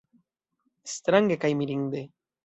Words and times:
Strange 0.93 1.37
kaj 1.43 1.51
mirinde! 1.59 2.01